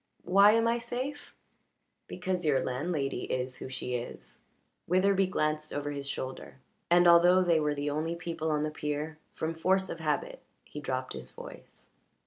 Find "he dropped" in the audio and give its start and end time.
10.63-11.13